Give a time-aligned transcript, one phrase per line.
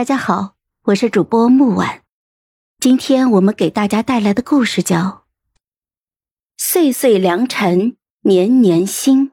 [0.00, 2.00] 大家好，我是主播木婉。
[2.78, 4.96] 今天我们给大家带来的故事叫
[6.56, 9.28] 《岁岁良辰年年新》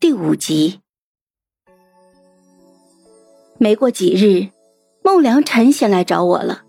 [0.00, 0.80] 第五集。
[3.58, 4.48] 没过几日，
[5.04, 6.62] 孟良辰先来找我了。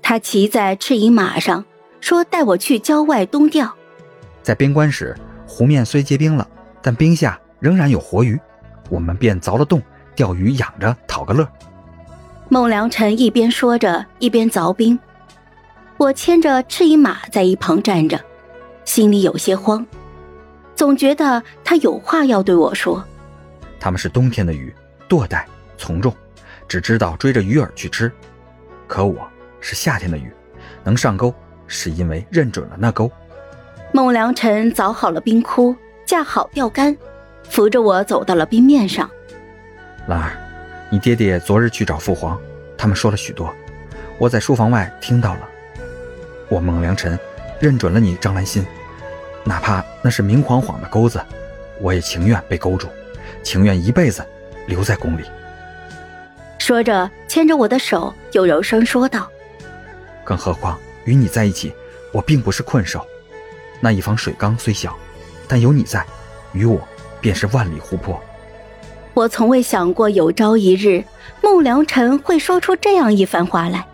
[0.00, 1.62] 他骑在赤银马上，
[2.00, 3.70] 说带我去郊外冬钓。
[4.42, 5.14] 在边关时，
[5.46, 6.48] 湖面虽结冰了，
[6.80, 8.40] 但冰下仍然有活鱼，
[8.88, 9.82] 我们便凿了洞，
[10.16, 11.46] 钓鱼养着，讨个乐。
[12.52, 14.98] 孟良辰一边说着，一边凿冰。
[15.96, 18.20] 我牵着赤衣马在一旁站着，
[18.84, 19.86] 心里有些慌，
[20.74, 23.02] 总觉得他有话要对我说。
[23.80, 24.70] 他们是冬天的鱼，
[25.08, 25.44] 惰怠
[25.78, 26.14] 从众，
[26.68, 28.12] 只知道追着鱼饵去吃。
[28.86, 29.26] 可我
[29.58, 30.30] 是夏天的鱼，
[30.84, 31.34] 能上钩，
[31.66, 33.10] 是因为认准了那钩。
[33.94, 36.94] 孟良辰凿好了冰窟，架好钓竿，
[37.48, 39.10] 扶着我走到了冰面上。
[40.06, 40.32] 兰儿，
[40.90, 42.38] 你爹爹昨日去找父皇，
[42.82, 43.54] 他们说了许多，
[44.18, 45.48] 我在书房外听到了。
[46.48, 47.16] 我孟良辰
[47.60, 48.66] 认准了你张兰心，
[49.44, 51.24] 哪怕那是明晃晃的钩子，
[51.78, 52.88] 我也情愿被勾住，
[53.40, 54.26] 情愿一辈子
[54.66, 55.22] 留在宫里。
[56.58, 59.30] 说着，牵着我的手，又柔声说道
[60.26, 61.72] ：“更何况与你在一起，
[62.10, 63.06] 我并不是困兽。
[63.78, 64.98] 那一方水缸虽小，
[65.46, 66.04] 但有你在，
[66.50, 66.80] 与我
[67.20, 68.20] 便是万里湖泊。”
[69.14, 71.04] 我从未想过有朝一日，
[71.42, 73.86] 孟良辰会说出这样一番话来。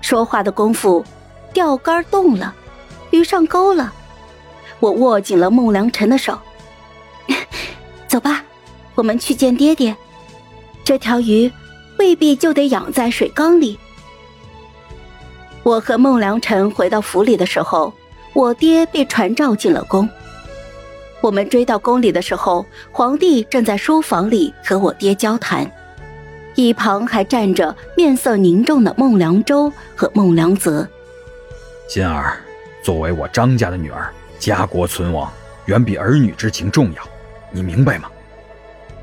[0.00, 1.04] 说话的功夫。
[1.52, 2.54] 钓竿动了，
[3.10, 3.90] 鱼上钩了，
[4.78, 6.38] 我握紧了孟良辰的手。
[8.06, 8.44] 走吧，
[8.94, 9.96] 我们去见爹爹。
[10.84, 11.50] 这条鱼
[11.98, 13.78] 未必就得养在水缸里。
[15.62, 17.90] 我和孟良辰回到府里的时候，
[18.34, 20.06] 我爹被传召进了宫。
[21.26, 25.68] 我们追到宫里的时候，皇帝正在书房里和我爹交谈，
[26.54, 30.88] 一旁还站着面色凝重的孟良舟和孟良泽。
[31.88, 32.36] 心儿，
[32.80, 34.08] 作为我张家的女儿，
[34.38, 35.28] 家国存亡
[35.64, 37.02] 远比儿女之情重要，
[37.50, 38.08] 你明白吗？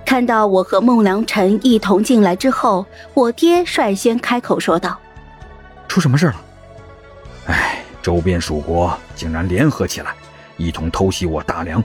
[0.05, 4.97] 看到我和孟良辰一同进来之后，我爹率先开口说道
[5.89, 6.35] ：“出什么事了？
[7.47, 10.15] 哎，周边蜀国竟然联合起来，
[10.55, 11.83] 一同偷袭我大梁。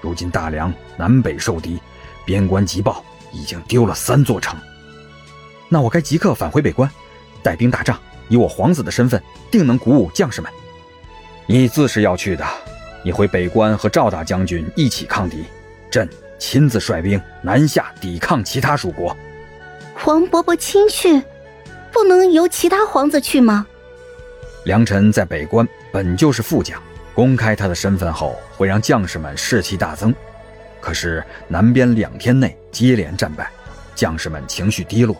[0.00, 1.80] 如今大梁南北受敌，
[2.24, 4.58] 边关急报已经丢了三座城。
[5.68, 6.90] 那我该即刻返回北关，
[7.42, 7.98] 带兵打仗。”
[8.30, 10.52] 以我皇子的身份，定能鼓舞将士们。
[11.46, 12.44] 你自是要去的，
[13.02, 15.46] 你回北关和赵大将军一起抗敌，
[15.90, 16.06] 朕
[16.38, 19.16] 亲自率兵南下抵抗其他蜀国。
[19.94, 21.22] 黄伯伯亲去，
[21.90, 23.66] 不能由其他皇子去吗？
[24.64, 26.78] 良臣在北关本就是副将，
[27.18, 30.14] 公开他的身份后，会让将士们士气大增。
[30.80, 33.50] 可是南边两天内接连战败，
[33.92, 35.16] 将士们情绪低落。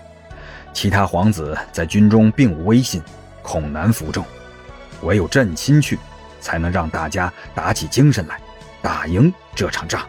[0.72, 3.02] 其他皇子在军中并无威信，
[3.42, 4.24] 恐难服众，
[5.02, 5.98] 唯有朕亲去，
[6.40, 8.40] 才能让大家打起精神来，
[8.80, 10.08] 打赢这场仗。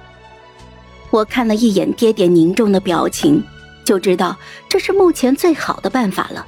[1.09, 3.43] 我看了一眼爹爹凝重的表情，
[3.83, 4.37] 就知道
[4.69, 6.45] 这是目前最好的办法了。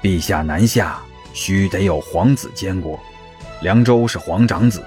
[0.00, 1.00] 陛下南下，
[1.34, 2.96] 须得有皇子监国。
[3.60, 4.80] 凉州是皇长子，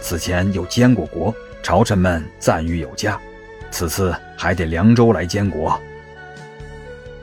[0.00, 3.20] 此前又监过国，朝臣们赞誉有加。
[3.70, 5.78] 此次还得凉州来监国。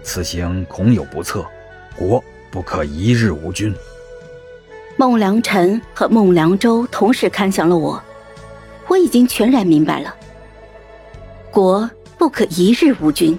[0.04, 1.44] 此行恐有不测，
[1.96, 3.74] 国不可一日无君。
[4.96, 8.00] 孟良辰和孟良舟同时看向了我，
[8.88, 10.16] 我已经全然明白了。
[11.50, 13.38] 国不可一日无君，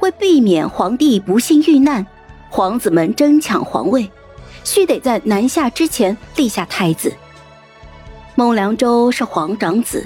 [0.00, 2.06] 为避免皇帝不幸遇难，
[2.48, 4.08] 皇子们争抢皇位，
[4.66, 7.14] 须得在南下之前立下太子。
[8.34, 10.04] 孟良舟是皇长子，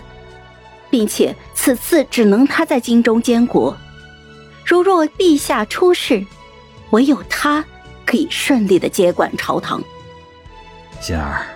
[0.90, 3.74] 并且此次只能他在京中监国。
[4.64, 6.22] 如若陛下出事，
[6.90, 7.64] 唯有他
[8.04, 9.82] 可以顺利的接管朝堂。
[11.00, 11.46] 心儿，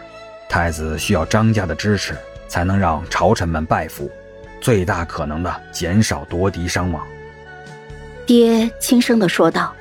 [0.48, 2.16] 太子需要张家的支持，
[2.48, 4.10] 才能让朝臣们拜服，
[4.62, 7.06] 最大可能的减少夺嫡伤亡。
[8.25, 9.75] 爹轻声的说道。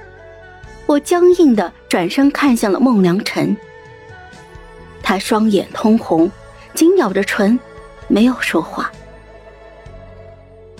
[0.85, 3.55] 我僵硬的转身看向了孟良辰，
[5.01, 6.31] 他双眼通红，
[6.73, 7.59] 紧咬着唇，
[8.07, 8.91] 没有说话。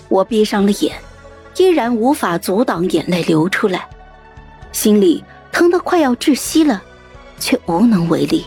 [0.08, 0.94] 我闭上了眼。
[1.56, 3.88] 依然无法阻挡眼泪流出来，
[4.72, 5.22] 心里
[5.52, 6.82] 疼得快要窒息了，
[7.38, 8.44] 却无能为力。